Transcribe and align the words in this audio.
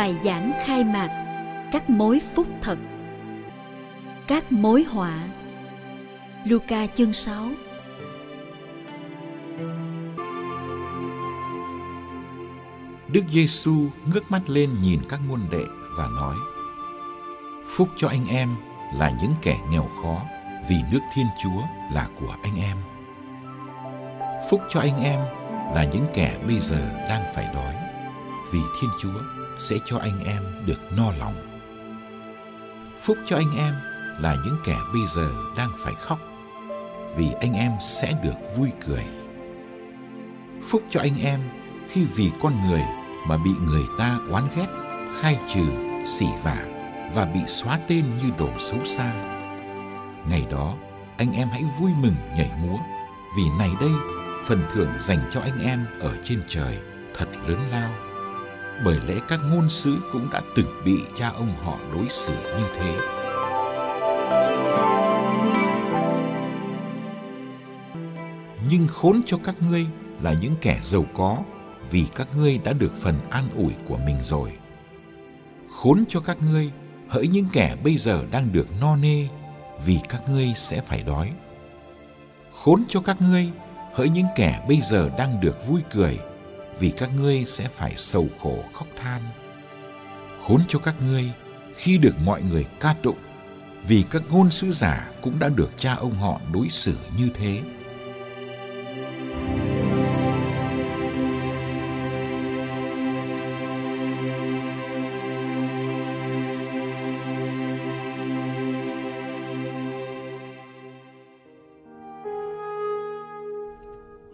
Bài 0.00 0.16
giảng 0.24 0.52
khai 0.64 0.84
mạc 0.84 1.08
các 1.72 1.90
mối 1.90 2.20
phúc 2.34 2.46
thật 2.62 2.78
các 4.26 4.52
mối 4.52 4.84
họa. 4.88 5.20
Luca 6.44 6.86
chương 6.86 7.12
6 7.12 7.48
Đức 13.08 13.22
Giêsu 13.28 13.74
ngước 14.12 14.30
mắt 14.30 14.40
lên 14.46 14.70
nhìn 14.82 15.00
các 15.08 15.20
môn 15.28 15.40
đệ 15.50 15.64
và 15.98 16.06
nói: 16.06 16.36
Phúc 17.76 17.88
cho 17.96 18.08
anh 18.08 18.26
em 18.26 18.56
là 18.94 19.12
những 19.22 19.32
kẻ 19.42 19.58
nghèo 19.70 19.88
khó, 20.02 20.22
vì 20.68 20.76
nước 20.92 21.00
Thiên 21.14 21.26
Chúa 21.42 21.62
là 21.94 22.08
của 22.20 22.34
anh 22.42 22.56
em. 22.56 22.76
Phúc 24.50 24.60
cho 24.68 24.80
anh 24.80 25.02
em 25.04 25.20
là 25.74 25.84
những 25.92 26.06
kẻ 26.14 26.38
bây 26.46 26.60
giờ 26.60 27.06
đang 27.08 27.22
phải 27.34 27.54
đói, 27.54 27.74
vì 28.50 28.60
Thiên 28.80 28.90
Chúa 29.00 29.20
sẽ 29.58 29.78
cho 29.84 29.98
anh 29.98 30.24
em 30.24 30.42
được 30.66 30.78
no 30.96 31.12
lòng. 31.18 31.34
Phúc 33.02 33.18
cho 33.26 33.36
anh 33.36 33.56
em 33.58 33.74
là 34.20 34.36
những 34.44 34.56
kẻ 34.64 34.76
bây 34.92 35.02
giờ 35.06 35.30
đang 35.56 35.70
phải 35.84 35.94
khóc, 35.94 36.18
vì 37.16 37.32
anh 37.40 37.52
em 37.52 37.72
sẽ 37.80 38.14
được 38.22 38.56
vui 38.56 38.70
cười. 38.86 39.04
Phúc 40.68 40.82
cho 40.90 41.00
anh 41.00 41.20
em 41.22 41.40
khi 41.88 42.04
vì 42.14 42.30
con 42.42 42.68
người 42.68 42.82
mà 43.26 43.36
bị 43.36 43.50
người 43.62 43.84
ta 43.98 44.18
oán 44.30 44.44
ghét, 44.56 44.66
khai 45.20 45.38
trừ, 45.54 45.64
xỉ 46.06 46.26
vả 46.42 46.64
và 47.14 47.24
bị 47.24 47.40
xóa 47.46 47.78
tên 47.88 48.16
như 48.16 48.30
đồ 48.38 48.50
xấu 48.58 48.84
xa. 48.84 49.12
Ngày 50.28 50.46
đó, 50.50 50.74
anh 51.16 51.32
em 51.32 51.48
hãy 51.48 51.64
vui 51.80 51.90
mừng 52.02 52.14
nhảy 52.36 52.50
múa, 52.62 52.78
vì 53.36 53.42
này 53.58 53.70
đây, 53.80 53.92
phần 54.46 54.62
thưởng 54.72 54.90
dành 54.98 55.30
cho 55.30 55.40
anh 55.40 55.58
em 55.64 55.86
ở 56.00 56.16
trên 56.24 56.42
trời 56.48 56.78
thật 57.14 57.28
lớn 57.46 57.58
lao. 57.70 58.09
Bởi 58.84 58.98
lẽ 59.08 59.14
các 59.28 59.40
ngôn 59.50 59.70
sứ 59.70 59.98
cũng 60.12 60.28
đã 60.32 60.42
từng 60.56 60.66
bị 60.84 61.00
cha 61.14 61.28
ông 61.28 61.54
họ 61.64 61.78
đối 61.94 62.08
xử 62.08 62.32
như 62.32 62.64
thế. 62.74 62.96
Nhưng 68.70 68.88
khốn 68.88 69.22
cho 69.26 69.36
các 69.44 69.54
ngươi 69.62 69.86
là 70.20 70.32
những 70.32 70.54
kẻ 70.60 70.78
giàu 70.82 71.04
có, 71.14 71.38
vì 71.90 72.06
các 72.14 72.28
ngươi 72.36 72.58
đã 72.58 72.72
được 72.72 72.92
phần 73.00 73.20
an 73.30 73.48
ủi 73.56 73.72
của 73.88 73.98
mình 74.06 74.16
rồi. 74.22 74.52
Khốn 75.70 76.04
cho 76.08 76.20
các 76.20 76.36
ngươi, 76.50 76.70
hỡi 77.08 77.28
những 77.28 77.46
kẻ 77.52 77.76
bây 77.84 77.96
giờ 77.96 78.24
đang 78.30 78.52
được 78.52 78.66
no 78.80 78.96
nê, 78.96 79.26
vì 79.86 79.98
các 80.08 80.22
ngươi 80.28 80.52
sẽ 80.56 80.80
phải 80.80 81.02
đói. 81.02 81.32
Khốn 82.52 82.84
cho 82.88 83.00
các 83.00 83.22
ngươi, 83.22 83.50
hỡi 83.94 84.08
những 84.08 84.26
kẻ 84.36 84.64
bây 84.68 84.80
giờ 84.80 85.10
đang 85.18 85.40
được 85.40 85.68
vui 85.68 85.80
cười, 85.90 86.18
vì 86.80 86.90
các 86.90 87.10
ngươi 87.16 87.44
sẽ 87.44 87.68
phải 87.68 87.92
sầu 87.96 88.28
khổ 88.42 88.64
khóc 88.72 88.88
than. 88.96 89.22
Khốn 90.46 90.60
cho 90.68 90.78
các 90.78 90.94
ngươi 91.00 91.30
khi 91.76 91.98
được 91.98 92.14
mọi 92.24 92.42
người 92.42 92.66
ca 92.80 92.94
tụng, 93.02 93.18
vì 93.86 94.04
các 94.10 94.22
ngôn 94.30 94.50
sứ 94.50 94.72
giả 94.72 95.10
cũng 95.22 95.38
đã 95.38 95.48
được 95.48 95.70
cha 95.76 95.94
ông 95.94 96.14
họ 96.14 96.40
đối 96.52 96.68
xử 96.68 96.94
như 97.18 97.28
thế. 97.34 97.60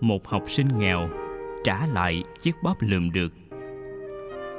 một 0.01 0.27
học 0.27 0.43
sinh 0.47 0.69
nghèo 0.79 1.26
trả 1.67 1.87
lại 1.87 2.25
chiếc 2.39 2.63
bóp 2.63 2.77
lượm 2.81 3.13
được. 3.13 3.33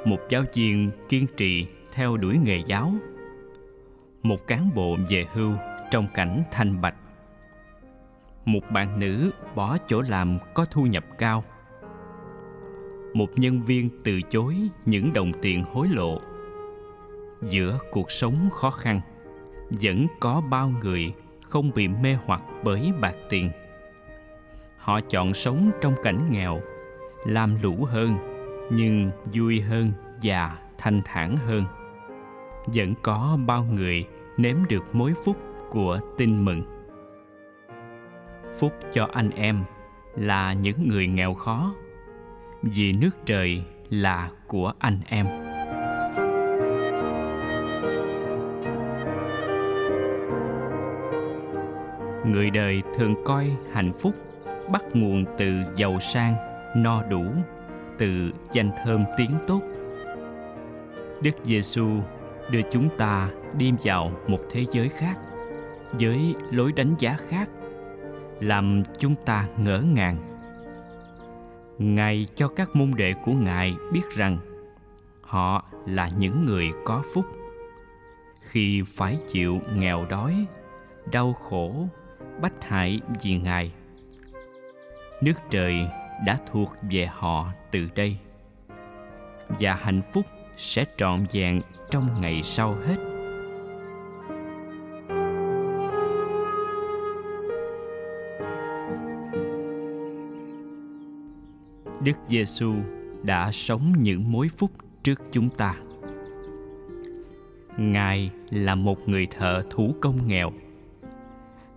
Một 0.04 0.18
giáo 0.28 0.42
viên 0.54 0.90
kiên 1.08 1.26
trì 1.36 1.66
theo 1.92 2.16
đuổi 2.16 2.38
nghề 2.38 2.62
giáo. 2.66 2.92
Một 4.22 4.46
cán 4.46 4.70
bộ 4.74 4.96
về 5.08 5.26
hưu 5.32 5.52
trong 5.90 6.06
cảnh 6.14 6.42
thanh 6.50 6.80
bạch. 6.80 6.94
Một 8.44 8.60
bạn 8.70 9.00
nữ 9.00 9.30
bỏ 9.54 9.76
chỗ 9.86 10.02
làm 10.08 10.38
có 10.54 10.64
thu 10.64 10.86
nhập 10.86 11.04
cao. 11.18 11.44
Một 13.14 13.38
nhân 13.38 13.62
viên 13.62 13.90
từ 14.04 14.20
chối 14.30 14.56
những 14.86 15.12
đồng 15.12 15.32
tiền 15.42 15.64
hối 15.64 15.88
lộ. 15.88 16.20
Giữa 17.42 17.78
cuộc 17.90 18.10
sống 18.10 18.50
khó 18.50 18.70
khăn, 18.70 19.00
vẫn 19.70 20.06
có 20.20 20.40
bao 20.40 20.72
người 20.82 21.12
không 21.42 21.70
bị 21.74 21.88
mê 21.88 22.16
hoặc 22.24 22.42
bởi 22.64 22.92
bạc 23.00 23.14
tiền. 23.30 23.50
Họ 24.78 25.00
chọn 25.00 25.34
sống 25.34 25.70
trong 25.80 25.94
cảnh 26.02 26.28
nghèo 26.30 26.60
lam 27.28 27.62
lũ 27.62 27.84
hơn, 27.84 28.16
nhưng 28.70 29.10
vui 29.34 29.60
hơn 29.60 29.92
và 30.22 30.58
thanh 30.78 31.02
thản 31.04 31.36
hơn. 31.36 31.64
Vẫn 32.66 32.94
có 33.02 33.38
bao 33.46 33.64
người 33.64 34.06
nếm 34.36 34.56
được 34.68 34.94
mối 34.94 35.12
phúc 35.24 35.36
của 35.70 36.00
tin 36.16 36.44
mừng. 36.44 36.62
Phúc 38.58 38.72
cho 38.92 39.08
anh 39.12 39.30
em 39.30 39.64
là 40.16 40.52
những 40.52 40.88
người 40.88 41.06
nghèo 41.06 41.34
khó, 41.34 41.74
vì 42.62 42.92
nước 42.92 43.10
trời 43.24 43.62
là 43.90 44.30
của 44.46 44.72
anh 44.78 45.00
em. 45.06 45.26
Người 52.26 52.50
đời 52.50 52.82
thường 52.94 53.14
coi 53.24 53.50
hạnh 53.72 53.92
phúc 53.92 54.14
bắt 54.70 54.82
nguồn 54.92 55.24
từ 55.38 55.54
giàu 55.76 56.00
sang 56.00 56.47
no 56.82 57.02
đủ 57.02 57.24
từ 57.98 58.32
danh 58.52 58.70
thơm 58.84 59.04
tiếng 59.16 59.38
tốt. 59.46 59.62
Đức 61.22 61.34
giêsu 61.44 61.88
đưa 62.50 62.60
chúng 62.70 62.88
ta 62.98 63.30
đi 63.58 63.72
vào 63.84 64.12
một 64.26 64.40
thế 64.50 64.64
giới 64.70 64.88
khác 64.88 65.18
với 65.92 66.34
lối 66.50 66.72
đánh 66.72 66.94
giá 66.98 67.16
khác, 67.28 67.50
làm 68.40 68.82
chúng 68.98 69.14
ta 69.24 69.48
ngỡ 69.56 69.80
ngàng. 69.80 70.16
Ngài 71.78 72.26
cho 72.34 72.48
các 72.48 72.76
môn 72.76 72.90
đệ 72.96 73.14
của 73.24 73.32
ngài 73.32 73.74
biết 73.92 74.02
rằng 74.16 74.38
họ 75.20 75.64
là 75.86 76.10
những 76.18 76.46
người 76.46 76.70
có 76.84 77.02
phúc. 77.14 77.24
Khi 78.42 78.82
phải 78.96 79.18
chịu 79.28 79.60
nghèo 79.74 80.06
đói, 80.10 80.46
đau 81.12 81.32
khổ, 81.32 81.88
bách 82.40 82.64
hại 82.64 83.00
vì 83.22 83.38
ngài, 83.38 83.72
nước 85.20 85.34
trời 85.50 85.88
đã 86.26 86.38
thuộc 86.46 86.76
về 86.90 87.06
họ 87.06 87.52
từ 87.70 87.88
đây 87.94 88.16
và 89.48 89.74
hạnh 89.74 90.02
phúc 90.12 90.26
sẽ 90.56 90.84
trọn 90.96 91.24
vẹn 91.32 91.60
trong 91.90 92.20
ngày 92.20 92.42
sau 92.42 92.74
hết 92.86 92.96
Đức 102.04 102.16
Giêsu 102.28 102.74
đã 103.22 103.52
sống 103.52 103.92
những 103.98 104.32
mối 104.32 104.48
phúc 104.48 104.70
trước 105.02 105.22
chúng 105.30 105.50
ta. 105.50 105.74
Ngài 107.76 108.30
là 108.50 108.74
một 108.74 109.08
người 109.08 109.26
thợ 109.26 109.62
thủ 109.70 109.94
công 110.00 110.28
nghèo. 110.28 110.52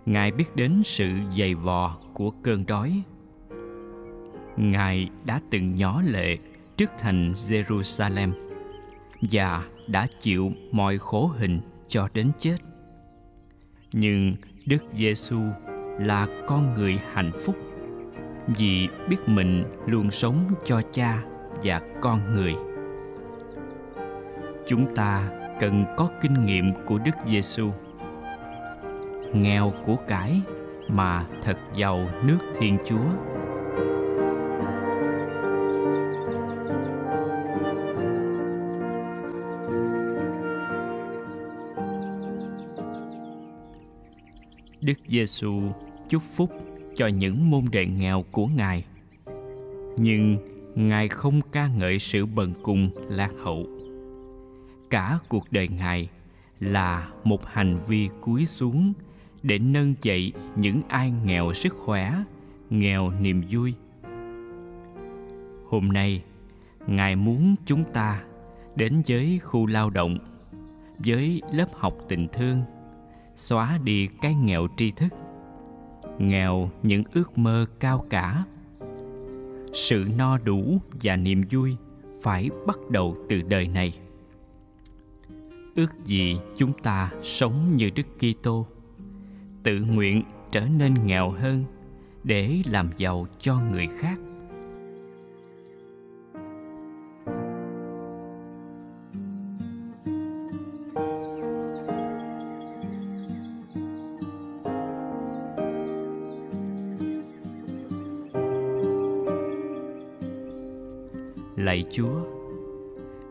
Ngài 0.06 0.30
biết 0.30 0.56
đến 0.56 0.82
sự 0.84 1.08
dày 1.38 1.54
vò 1.54 1.98
của 2.14 2.30
cơn 2.30 2.66
đói 2.66 3.02
Ngài 4.56 5.08
đã 5.26 5.40
từng 5.50 5.74
nhỏ 5.74 6.02
lệ 6.06 6.36
trước 6.76 6.90
thành 6.98 7.32
Jerusalem 7.32 8.32
và 9.20 9.64
đã 9.86 10.06
chịu 10.20 10.52
mọi 10.72 10.98
khổ 10.98 11.26
hình 11.26 11.60
cho 11.88 12.08
đến 12.14 12.30
chết. 12.38 12.56
Nhưng 13.92 14.34
Đức 14.66 14.84
Giêsu 14.94 15.40
là 15.98 16.26
con 16.46 16.74
người 16.74 16.98
hạnh 17.12 17.30
phúc 17.44 17.56
vì 18.46 18.88
biết 19.08 19.16
mình 19.26 19.64
luôn 19.86 20.10
sống 20.10 20.54
cho 20.64 20.82
cha 20.92 21.22
và 21.62 21.80
con 22.00 22.34
người. 22.34 22.54
Chúng 24.66 24.94
ta 24.94 25.30
cần 25.60 25.84
có 25.96 26.08
kinh 26.22 26.46
nghiệm 26.46 26.72
của 26.86 26.98
Đức 26.98 27.14
Giêsu. 27.26 27.70
Nghèo 29.34 29.72
của 29.86 29.96
cải 30.08 30.40
mà 30.88 31.26
thật 31.42 31.58
giàu 31.74 32.08
nước 32.24 32.38
Thiên 32.58 32.78
Chúa. 32.84 33.06
Đức 44.82 44.98
Giêsu 45.06 45.62
chúc 46.08 46.22
phúc 46.22 46.50
cho 46.94 47.06
những 47.06 47.50
môn 47.50 47.64
đệ 47.72 47.86
nghèo 47.86 48.24
của 48.30 48.46
Ngài. 48.46 48.84
Nhưng 49.96 50.36
Ngài 50.74 51.08
không 51.08 51.40
ca 51.52 51.68
ngợi 51.68 51.98
sự 51.98 52.26
bần 52.26 52.52
cùng 52.62 52.90
lạc 53.08 53.32
hậu. 53.42 53.66
Cả 54.90 55.18
cuộc 55.28 55.52
đời 55.52 55.68
Ngài 55.68 56.08
là 56.60 57.08
một 57.24 57.46
hành 57.46 57.78
vi 57.88 58.08
cúi 58.20 58.44
xuống 58.44 58.92
để 59.42 59.58
nâng 59.58 59.94
dậy 60.02 60.32
những 60.56 60.82
ai 60.88 61.12
nghèo 61.24 61.52
sức 61.52 61.74
khỏe, 61.78 62.22
nghèo 62.70 63.10
niềm 63.10 63.42
vui. 63.50 63.74
Hôm 65.68 65.88
nay, 65.88 66.22
Ngài 66.86 67.16
muốn 67.16 67.54
chúng 67.66 67.84
ta 67.92 68.22
đến 68.76 69.02
với 69.08 69.38
khu 69.38 69.66
lao 69.66 69.90
động, 69.90 70.18
với 70.98 71.42
lớp 71.52 71.68
học 71.72 71.94
tình 72.08 72.28
thương, 72.32 72.62
xóa 73.36 73.78
đi 73.84 74.08
cái 74.20 74.34
nghèo 74.34 74.66
tri 74.76 74.90
thức, 74.90 75.14
nghèo 76.18 76.70
những 76.82 77.02
ước 77.14 77.38
mơ 77.38 77.66
cao 77.80 78.04
cả. 78.10 78.44
Sự 79.72 80.04
no 80.16 80.38
đủ 80.38 80.78
và 81.02 81.16
niềm 81.16 81.42
vui 81.50 81.76
phải 82.22 82.50
bắt 82.66 82.78
đầu 82.90 83.16
từ 83.28 83.42
đời 83.42 83.68
này. 83.68 83.92
Ước 85.74 86.04
gì 86.04 86.36
chúng 86.56 86.72
ta 86.72 87.10
sống 87.22 87.76
như 87.76 87.90
Đức 87.90 88.06
Kitô 88.18 88.66
tự 89.62 89.78
nguyện 89.78 90.22
trở 90.52 90.60
nên 90.60 90.94
nghèo 91.06 91.30
hơn 91.30 91.64
để 92.24 92.62
làm 92.66 92.90
giàu 92.96 93.26
cho 93.38 93.60
người 93.72 93.86
khác 93.86 94.18
lạy 111.64 111.84
chúa. 111.90 112.20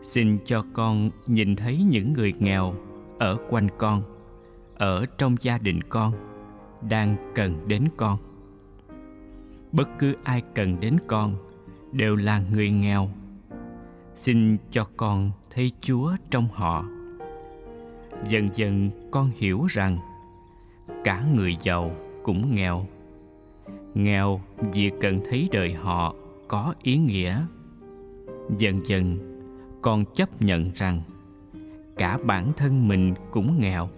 Xin 0.02 0.38
cho 0.44 0.64
con 0.72 1.10
nhìn 1.26 1.56
thấy 1.56 1.82
những 1.90 2.12
người 2.12 2.34
nghèo 2.38 2.74
ở 3.18 3.36
quanh 3.48 3.68
con, 3.78 4.02
ở 4.74 5.04
trong 5.18 5.36
gia 5.40 5.58
đình 5.58 5.82
con, 5.82 6.12
đang 6.88 7.32
cần 7.34 7.68
đến 7.68 7.84
con. 7.96 8.18
Bất 9.72 9.88
cứ 9.98 10.14
ai 10.22 10.42
cần 10.54 10.80
đến 10.80 10.96
con 11.06 11.34
đều 11.92 12.16
là 12.16 12.42
người 12.52 12.70
nghèo. 12.70 13.08
Xin 14.14 14.56
cho 14.70 14.86
con 14.96 15.30
thấy 15.50 15.72
chúa 15.80 16.12
trong 16.30 16.48
họ. 16.52 16.84
Dần 18.28 18.48
dần 18.54 18.90
con 19.10 19.30
hiểu 19.34 19.66
rằng 19.68 19.98
cả 21.04 21.24
người 21.34 21.56
giàu 21.60 21.90
cũng 22.22 22.54
nghèo. 22.54 22.86
Nghèo 23.94 24.40
vì 24.72 24.90
cần 25.00 25.20
thấy 25.24 25.48
đời 25.52 25.72
họ 25.72 26.14
có 26.48 26.74
ý 26.82 26.96
nghĩa 26.96 27.46
dần 28.58 28.86
dần, 28.86 29.18
con 29.82 30.04
chấp 30.14 30.42
nhận 30.42 30.70
rằng 30.74 31.00
cả 31.96 32.18
bản 32.24 32.52
thân 32.56 32.88
mình 32.88 33.14
cũng 33.30 33.60
nghèo 33.60 33.88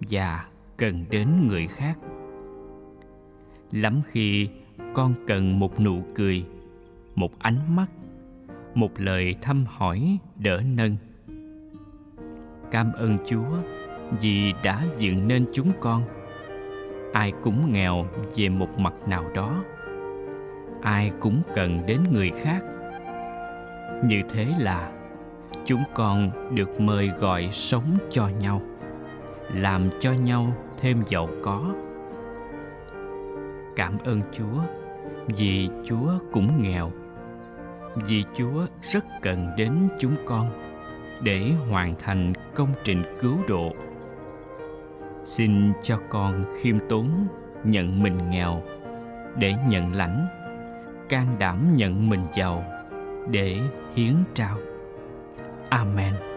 và 0.00 0.46
cần 0.76 1.04
đến 1.10 1.28
người 1.48 1.66
khác. 1.66 1.98
Lắm 3.72 4.00
khi 4.06 4.48
con 4.94 5.14
cần 5.26 5.58
một 5.58 5.80
nụ 5.80 6.02
cười, 6.14 6.44
một 7.14 7.38
ánh 7.38 7.76
mắt, 7.76 7.86
một 8.74 9.00
lời 9.00 9.34
thăm 9.42 9.64
hỏi 9.68 10.18
đỡ 10.36 10.62
nâng. 10.74 10.96
Cảm 12.70 12.92
ơn 12.92 13.18
chúa 13.26 13.56
vì 14.20 14.52
đã 14.64 14.86
dựng 14.98 15.28
nên 15.28 15.46
chúng 15.52 15.70
con. 15.80 16.02
Ai 17.12 17.32
cũng 17.42 17.72
nghèo 17.72 18.06
về 18.36 18.48
một 18.48 18.78
mặt 18.78 18.94
nào 19.06 19.24
đó, 19.34 19.64
ai 20.82 21.12
cũng 21.20 21.42
cần 21.54 21.86
đến 21.86 22.00
người 22.12 22.30
khác 22.30 22.62
như 24.04 24.22
thế 24.28 24.46
là 24.58 24.92
chúng 25.64 25.82
con 25.94 26.30
được 26.54 26.80
mời 26.80 27.08
gọi 27.08 27.48
sống 27.50 27.96
cho 28.10 28.28
nhau, 28.40 28.60
làm 29.54 29.88
cho 30.00 30.12
nhau 30.12 30.52
thêm 30.80 31.02
giàu 31.06 31.28
có. 31.42 31.74
Cảm 33.76 33.98
ơn 34.04 34.22
chúa, 34.32 34.60
vì 35.26 35.68
chúa 35.84 36.12
cũng 36.32 36.62
nghèo, 36.62 36.90
vì 38.06 38.24
chúa 38.34 38.66
rất 38.82 39.04
cần 39.22 39.48
đến 39.56 39.88
chúng 39.98 40.14
con 40.26 40.50
để 41.22 41.52
hoàn 41.70 41.94
thành 41.98 42.32
công 42.54 42.68
trình 42.84 43.02
cứu 43.20 43.36
độ. 43.48 43.72
Xin 45.24 45.72
cho 45.82 45.98
con 46.08 46.44
khiêm 46.60 46.76
tốn 46.88 47.26
nhận 47.64 48.02
mình 48.02 48.30
nghèo 48.30 48.62
để 49.38 49.54
nhận 49.68 49.92
lãnh, 49.92 50.26
can 51.08 51.26
đảm 51.38 51.76
nhận 51.76 52.10
mình 52.10 52.26
giàu 52.34 52.64
để 53.30 53.60
hiến 53.94 54.14
trao. 54.34 54.58
Amen. 55.68 56.35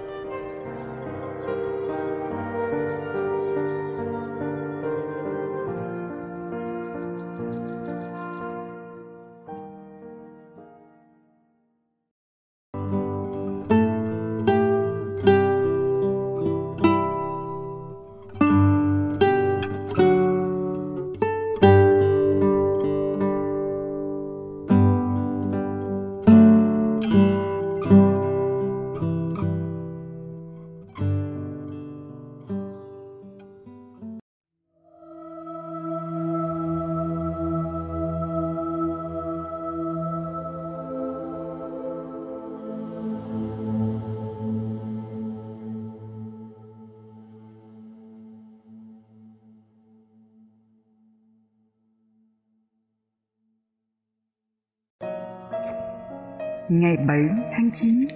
Ngày 56.69 56.97
7 56.97 57.17
tháng 57.51 57.69
9, 57.73 58.07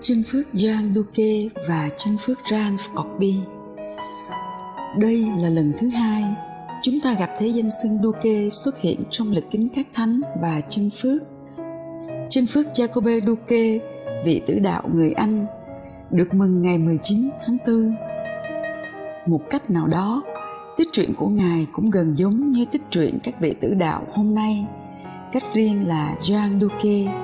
chân 0.00 0.22
phước 0.26 0.46
Jean 0.52 0.92
Duque 0.92 1.48
và 1.68 1.88
chân 1.96 2.16
phước 2.20 2.38
Ran 2.50 2.76
Corby. 2.94 3.34
Đây 5.00 5.26
là 5.38 5.48
lần 5.48 5.72
thứ 5.78 5.88
hai 5.88 6.24
chúng 6.82 7.00
ta 7.00 7.14
gặp 7.14 7.30
thế 7.38 7.46
danh 7.46 7.68
xưng 7.82 7.98
Duque 8.02 8.48
xuất 8.50 8.80
hiện 8.80 9.00
trong 9.10 9.30
lịch 9.30 9.50
kính 9.50 9.68
các 9.74 9.86
thánh 9.94 10.20
và 10.40 10.60
chân 10.68 10.90
phước. 11.02 11.22
Chân 12.30 12.46
phước 12.46 12.66
Jacobe 12.66 13.26
Duque, 13.26 13.78
vị 14.24 14.42
tử 14.46 14.58
đạo 14.58 14.82
người 14.94 15.12
Anh, 15.12 15.46
được 16.10 16.34
mừng 16.34 16.62
ngày 16.62 16.78
19 16.78 17.30
tháng 17.46 17.56
4. 17.66 17.94
Một 19.26 19.50
cách 19.50 19.70
nào 19.70 19.86
đó, 19.86 20.22
tích 20.76 20.88
truyện 20.92 21.14
của 21.16 21.28
Ngài 21.28 21.66
cũng 21.72 21.90
gần 21.90 22.18
giống 22.18 22.50
như 22.50 22.64
tích 22.72 22.82
truyện 22.90 23.18
các 23.22 23.40
vị 23.40 23.54
tử 23.60 23.74
đạo 23.74 24.06
hôm 24.12 24.34
nay, 24.34 24.66
cách 25.32 25.44
riêng 25.54 25.88
là 25.88 26.14
Jean 26.20 26.60
Duque 26.60 27.23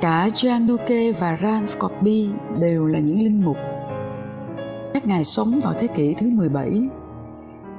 Cả 0.00 0.28
Jean 0.28 0.66
Duque 0.66 1.12
và 1.12 1.38
Ralph 1.42 1.78
Corby 1.78 2.30
đều 2.60 2.86
là 2.86 2.98
những 2.98 3.22
linh 3.22 3.44
mục. 3.44 3.56
Các 4.94 5.06
ngài 5.06 5.24
sống 5.24 5.60
vào 5.64 5.72
thế 5.78 5.86
kỷ 5.86 6.14
thứ 6.14 6.30
17. 6.30 6.88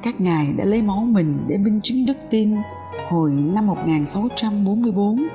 Các 0.04 0.22
ngài 0.22 0.54
đã 0.54 0.66
lấy 0.66 0.82
máu 0.82 1.00
mình 1.00 1.46
để 1.48 1.58
minh 1.58 1.80
chứng 1.84 2.06
đức 2.06 2.18
tin 2.30 2.56
hồi 3.10 3.32
năm 3.32 3.68
1644. 3.68 5.28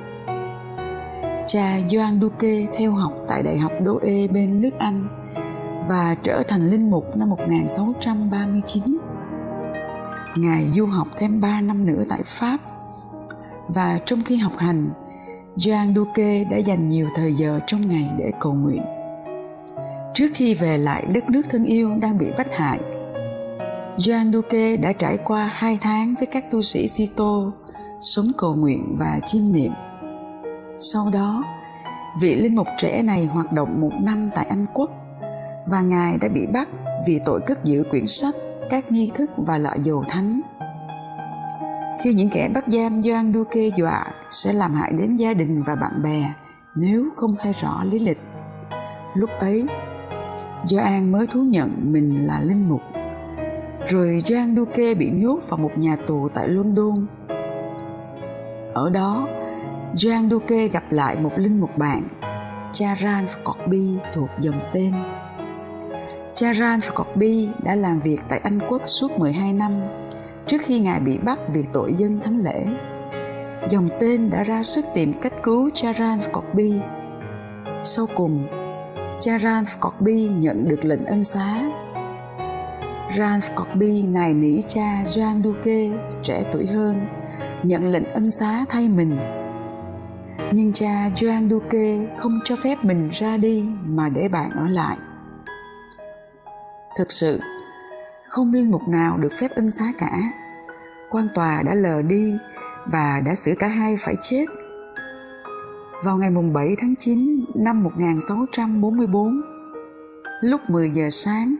Cha 1.47 1.79
Doan 1.91 2.21
Duque 2.21 2.65
theo 2.73 2.91
học 2.91 3.13
tại 3.27 3.43
Đại 3.43 3.57
học 3.57 3.71
Douai 3.85 4.27
bên 4.27 4.61
nước 4.61 4.79
Anh 4.79 5.07
và 5.87 6.15
trở 6.23 6.43
thành 6.47 6.69
linh 6.69 6.89
mục 6.89 7.17
năm 7.17 7.29
1639. 7.29 8.97
Ngài 10.37 10.69
du 10.75 10.85
học 10.85 11.07
thêm 11.17 11.41
3 11.41 11.61
năm 11.61 11.85
nữa 11.85 12.03
tại 12.09 12.21
Pháp 12.25 12.57
và 13.67 13.99
trong 14.05 14.23
khi 14.23 14.37
học 14.37 14.57
hành, 14.57 14.89
Joan 15.57 15.93
Duque 15.95 16.43
đã 16.43 16.57
dành 16.57 16.89
nhiều 16.89 17.07
thời 17.15 17.33
giờ 17.33 17.59
trong 17.67 17.89
ngày 17.89 18.09
để 18.17 18.31
cầu 18.39 18.53
nguyện. 18.53 18.81
Trước 20.13 20.27
khi 20.33 20.55
về 20.55 20.77
lại 20.77 21.05
đất 21.13 21.29
nước 21.29 21.41
thân 21.49 21.63
yêu 21.63 21.91
đang 22.01 22.17
bị 22.17 22.31
bắt 22.37 22.47
hại, 22.55 22.79
Joan 23.97 24.31
Duque 24.31 24.77
đã 24.77 24.93
trải 24.93 25.17
qua 25.17 25.51
hai 25.53 25.77
tháng 25.81 26.15
với 26.17 26.25
các 26.25 26.51
tu 26.51 26.61
sĩ 26.61 26.87
Sito 26.87 27.51
sống 28.01 28.31
cầu 28.37 28.55
nguyện 28.55 28.95
và 28.99 29.19
chiêm 29.25 29.53
niệm. 29.53 29.71
Sau 30.79 31.09
đó, 31.13 31.43
vị 32.21 32.35
linh 32.35 32.55
mục 32.55 32.67
trẻ 32.77 33.01
này 33.01 33.25
hoạt 33.25 33.51
động 33.51 33.81
một 33.81 33.91
năm 34.01 34.29
tại 34.35 34.45
Anh 34.49 34.65
Quốc 34.73 34.91
và 35.65 35.81
Ngài 35.81 36.17
đã 36.21 36.27
bị 36.29 36.45
bắt 36.45 36.69
vì 37.07 37.19
tội 37.25 37.41
cất 37.41 37.65
giữ 37.65 37.83
quyển 37.91 38.05
sách, 38.05 38.35
các 38.69 38.91
nghi 38.91 39.11
thức 39.15 39.31
và 39.37 39.57
lọ 39.57 39.73
dầu 39.83 40.03
thánh. 40.09 40.41
Khi 42.03 42.13
những 42.13 42.29
kẻ 42.29 42.49
bắt 42.53 42.63
giam 42.67 43.01
Doan 43.01 43.33
Duque 43.33 43.69
dọa 43.77 44.05
sẽ 44.31 44.53
làm 44.53 44.73
hại 44.73 44.91
đến 44.91 45.15
gia 45.15 45.33
đình 45.33 45.63
và 45.63 45.75
bạn 45.75 46.03
bè 46.03 46.33
nếu 46.75 47.09
không 47.15 47.35
khai 47.35 47.53
rõ 47.61 47.83
lý 47.83 47.99
lịch. 47.99 48.19
Lúc 49.13 49.29
ấy, 49.39 49.67
Doan 50.65 51.11
mới 51.11 51.27
thú 51.27 51.41
nhận 51.41 51.71
mình 51.83 52.27
là 52.27 52.39
linh 52.39 52.69
mục. 52.69 52.81
Rồi 53.87 54.21
Doan 54.25 54.55
Duque 54.55 54.93
bị 54.93 55.11
nhốt 55.11 55.39
vào 55.47 55.57
một 55.57 55.71
nhà 55.75 55.95
tù 55.95 56.29
tại 56.29 56.47
London. 56.47 57.05
Ở 58.73 58.89
đó, 58.89 59.27
Doan 59.93 60.29
Duque 60.29 60.67
gặp 60.67 60.83
lại 60.89 61.15
một 61.15 61.31
linh 61.35 61.59
mục 61.59 61.77
bạn, 61.77 62.03
Charan 62.73 63.25
Corby 63.43 63.97
thuộc 64.13 64.29
dòng 64.39 64.59
tên. 64.73 64.93
Charan 66.35 66.79
Corby 66.95 67.49
đã 67.63 67.75
làm 67.75 67.99
việc 67.99 68.19
tại 68.29 68.39
Anh 68.43 68.59
Quốc 68.69 68.81
suốt 68.85 69.19
12 69.19 69.53
năm 69.53 69.73
trước 70.47 70.61
khi 70.61 70.79
Ngài 70.79 70.99
bị 70.99 71.17
bắt 71.17 71.39
vì 71.53 71.65
tội 71.73 71.93
dân 71.93 72.19
thánh 72.23 72.37
lễ. 72.37 72.65
Dòng 73.69 73.89
tên 73.99 74.29
đã 74.29 74.43
ra 74.43 74.63
sức 74.63 74.85
tìm 74.95 75.13
cách 75.21 75.33
cứu 75.43 75.69
Charan 75.73 76.19
Corby. 76.33 76.73
Sau 77.83 78.07
cùng, 78.15 78.47
Charan 79.21 79.63
Corby 79.81 80.29
nhận 80.29 80.67
được 80.67 80.85
lệnh 80.85 81.05
ân 81.05 81.23
xá. 81.23 81.61
Ralph 83.17 83.55
Corby 83.55 84.03
nài 84.03 84.33
nỉ 84.33 84.61
cha 84.67 85.03
Jean 85.05 85.43
Duque 85.43 85.89
trẻ 86.23 86.43
tuổi 86.53 86.65
hơn 86.65 87.07
nhận 87.63 87.91
lệnh 87.91 88.13
ân 88.13 88.31
xá 88.31 88.65
thay 88.69 88.87
mình. 88.87 89.17
Nhưng 90.51 90.73
cha 90.73 91.09
Jean 91.15 91.49
Duque 91.49 92.07
không 92.17 92.39
cho 92.45 92.55
phép 92.55 92.83
mình 92.83 93.09
ra 93.09 93.37
đi 93.37 93.65
mà 93.85 94.09
để 94.09 94.27
bạn 94.27 94.51
ở 94.51 94.67
lại. 94.67 94.97
Thực 96.97 97.11
sự, 97.11 97.39
không 98.27 98.53
linh 98.53 98.71
mục 98.71 98.87
nào 98.87 99.17
được 99.17 99.33
phép 99.39 99.51
ân 99.55 99.71
xá 99.71 99.85
cả. 99.97 100.21
Quan 101.09 101.27
tòa 101.35 101.63
đã 101.65 101.75
lờ 101.75 102.01
đi 102.01 102.37
và 102.85 103.21
đã 103.25 103.35
xử 103.35 103.53
cả 103.59 103.67
hai 103.67 103.97
phải 103.97 104.15
chết. 104.21 104.45
Vào 106.03 106.17
ngày 106.17 106.31
7 106.53 106.75
tháng 106.79 106.95
9 106.95 107.45
năm 107.55 107.83
1644, 107.83 109.41
lúc 110.41 110.61
10 110.69 110.89
giờ 110.89 111.09
sáng, 111.11 111.55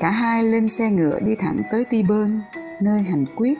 cả 0.00 0.10
hai 0.10 0.44
lên 0.44 0.68
xe 0.68 0.90
ngựa 0.90 1.20
đi 1.20 1.34
thẳng 1.34 1.62
tới 1.70 1.84
Ti 1.84 2.02
Bơn, 2.02 2.40
nơi 2.82 3.02
hành 3.02 3.24
quyết. 3.36 3.58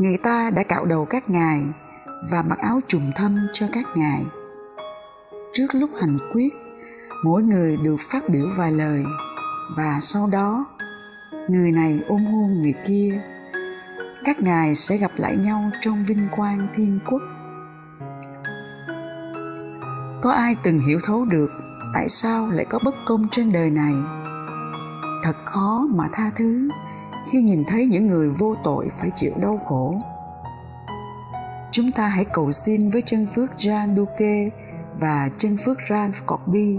Người 0.00 0.16
ta 0.22 0.50
đã 0.50 0.62
cạo 0.62 0.84
đầu 0.84 1.04
các 1.04 1.30
ngài 1.30 1.62
và 2.30 2.42
mặc 2.42 2.58
áo 2.58 2.80
trùng 2.88 3.10
thâm 3.16 3.46
cho 3.52 3.66
các 3.72 3.84
ngài. 3.94 4.24
Trước 5.52 5.66
lúc 5.74 5.90
hành 6.00 6.18
quyết, 6.32 6.52
mỗi 7.24 7.42
người 7.42 7.76
được 7.76 7.96
phát 8.00 8.28
biểu 8.28 8.46
vài 8.56 8.72
lời 8.72 9.04
và 9.76 9.98
sau 10.00 10.26
đó 10.26 10.66
người 11.48 11.72
này 11.72 12.00
ôm 12.08 12.24
hôn 12.24 12.62
người 12.62 12.74
kia 12.86 13.20
các 14.24 14.40
ngài 14.40 14.74
sẽ 14.74 14.96
gặp 14.96 15.10
lại 15.16 15.36
nhau 15.36 15.70
trong 15.80 16.04
vinh 16.04 16.28
quang 16.36 16.68
thiên 16.74 16.98
quốc. 17.10 17.22
Có 20.22 20.30
ai 20.30 20.56
từng 20.62 20.80
hiểu 20.80 21.00
thấu 21.04 21.24
được 21.24 21.50
tại 21.94 22.08
sao 22.08 22.50
lại 22.50 22.64
có 22.70 22.78
bất 22.84 22.94
công 23.06 23.22
trên 23.30 23.52
đời 23.52 23.70
này? 23.70 23.94
Thật 25.22 25.36
khó 25.44 25.86
mà 25.90 26.08
tha 26.12 26.30
thứ 26.36 26.68
khi 27.30 27.42
nhìn 27.42 27.64
thấy 27.64 27.86
những 27.86 28.06
người 28.06 28.30
vô 28.30 28.54
tội 28.62 28.88
phải 28.98 29.10
chịu 29.16 29.32
đau 29.42 29.58
khổ. 29.58 29.98
Chúng 31.70 31.92
ta 31.92 32.08
hãy 32.08 32.24
cầu 32.24 32.52
xin 32.52 32.90
với 32.90 33.02
chân 33.02 33.26
phước 33.34 33.50
Jean 33.50 33.96
Duque 33.96 34.50
và 35.00 35.28
chân 35.38 35.56
phước 35.64 35.78
Ralph 35.90 36.26
Corby. 36.26 36.78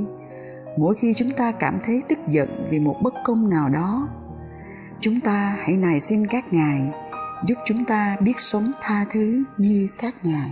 Mỗi 0.77 0.95
khi 0.95 1.13
chúng 1.13 1.29
ta 1.37 1.51
cảm 1.51 1.79
thấy 1.83 2.01
tức 2.09 2.19
giận 2.27 2.67
vì 2.69 2.79
một 2.79 2.95
bất 3.01 3.13
công 3.23 3.49
nào 3.49 3.69
đó, 3.69 4.07
chúng 4.99 5.19
ta 5.19 5.55
hãy 5.59 5.77
nài 5.77 5.99
xin 5.99 6.27
các 6.27 6.53
ngài 6.53 6.91
giúp 7.45 7.55
chúng 7.65 7.85
ta 7.85 8.17
biết 8.19 8.39
sống 8.39 8.71
tha 8.81 9.05
thứ 9.11 9.43
như 9.57 9.87
các 9.97 10.25
ngài. 10.25 10.51